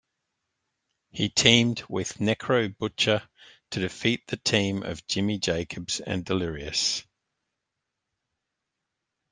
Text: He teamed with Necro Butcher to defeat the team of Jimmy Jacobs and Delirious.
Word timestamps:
He 1.11 1.29
teamed 1.29 1.83
with 1.87 2.15
Necro 2.17 2.75
Butcher 2.75 3.21
to 3.69 3.79
defeat 3.79 4.25
the 4.25 4.37
team 4.37 4.81
of 4.81 5.05
Jimmy 5.05 5.37
Jacobs 5.37 5.99
and 5.99 6.25
Delirious. 6.25 7.05